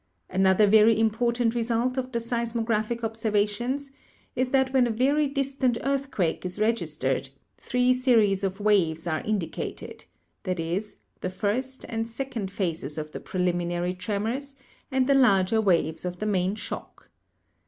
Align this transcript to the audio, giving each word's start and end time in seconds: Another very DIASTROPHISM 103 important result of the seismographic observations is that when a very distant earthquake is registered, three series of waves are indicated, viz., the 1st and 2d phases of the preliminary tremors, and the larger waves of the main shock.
Another 0.31 0.65
very 0.65 0.95
DIASTROPHISM 0.95 1.19
103 1.19 1.25
important 1.47 1.53
result 1.53 1.95
of 1.95 2.11
the 2.11 2.17
seismographic 2.19 3.03
observations 3.03 3.91
is 4.35 4.49
that 4.49 4.73
when 4.73 4.87
a 4.87 4.89
very 4.89 5.27
distant 5.27 5.77
earthquake 5.83 6.43
is 6.43 6.57
registered, 6.57 7.29
three 7.59 7.93
series 7.93 8.43
of 8.43 8.59
waves 8.59 9.05
are 9.05 9.21
indicated, 9.21 10.05
viz., 10.43 10.97
the 11.19 11.27
1st 11.29 11.85
and 11.87 12.07
2d 12.07 12.49
phases 12.49 12.97
of 12.97 13.11
the 13.11 13.19
preliminary 13.19 13.93
tremors, 13.93 14.55
and 14.89 15.05
the 15.05 15.13
larger 15.13 15.61
waves 15.61 16.03
of 16.03 16.17
the 16.17 16.25
main 16.25 16.55
shock. 16.55 17.07